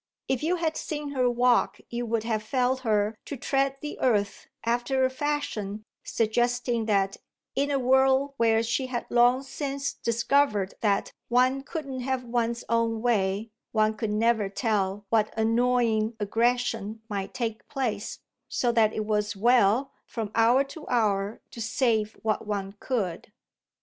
[0.27, 4.47] If you had seen her walk you would have felt her to tread the earth
[4.63, 7.17] after a fashion suggesting that
[7.53, 13.03] in a world where she had long since discovered that one couldn't have one's own
[13.03, 18.17] way one could never tell what annoying aggression might take place,
[18.49, 23.31] so that it was well, from hour to hour, to save what one could.